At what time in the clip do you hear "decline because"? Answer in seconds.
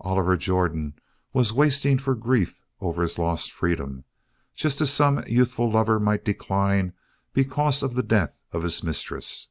6.24-7.84